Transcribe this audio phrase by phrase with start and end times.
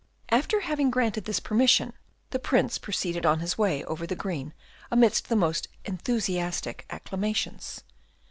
[0.29, 1.93] After having granted this permission,
[2.31, 4.51] the Prince proceeded on his way over the green
[4.89, 7.83] amidst the most enthusiastic acclamations.